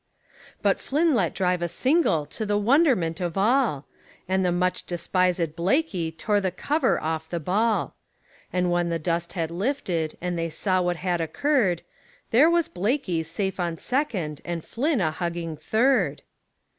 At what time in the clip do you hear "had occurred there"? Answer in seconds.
10.95-12.49